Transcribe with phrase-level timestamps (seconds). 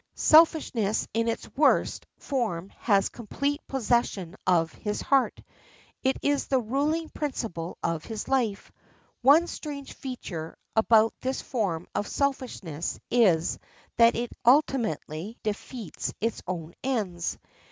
[0.15, 5.39] Selfishness in its worst form has complete possession of his heart.
[6.03, 8.71] It is the ruling principle of his life.
[9.21, 13.59] One strange feature about this form of selfishness is
[13.97, 17.37] that it ultimately defeats its own ends.